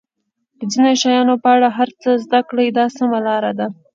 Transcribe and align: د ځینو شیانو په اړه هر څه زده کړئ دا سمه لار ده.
د 0.59 0.61
ځینو 0.73 0.91
شیانو 1.01 1.35
په 1.43 1.49
اړه 1.55 1.69
هر 1.77 1.89
څه 2.01 2.09
زده 2.23 2.39
کړئ 2.49 2.67
دا 2.77 2.85
سمه 2.97 3.19
لار 3.27 3.45
ده. 3.59 3.67